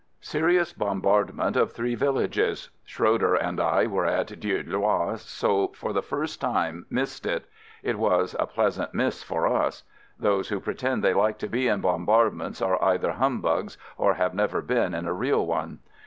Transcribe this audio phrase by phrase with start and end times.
[0.23, 2.71] Serious bombardment of three villages.
[2.83, 7.45] Schroeder and I were at Dieulouard, so for the first time missed it.
[7.83, 9.83] It was a pleasant miss for us.
[10.17, 14.33] Those who pretend they like to be in bombardments are either hum bugs or have
[14.33, 15.81] never been in a real one.